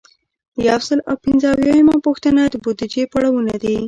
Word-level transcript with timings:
یو 0.67 0.79
سل 0.87 0.99
او 1.09 1.15
پنځه 1.25 1.47
اویایمه 1.51 1.95
پوښتنه 2.05 2.41
د 2.47 2.55
بودیجې 2.63 3.03
پړاوونه 3.11 3.53
دي. 3.63 3.75